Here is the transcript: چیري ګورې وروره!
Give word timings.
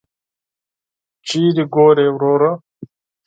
چیري 1.27 1.63
ګورې 1.73 2.07
وروره! 2.11 2.51